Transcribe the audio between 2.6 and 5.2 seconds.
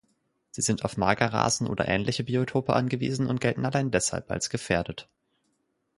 angewiesen und gelten allein deshalb als gefährdet.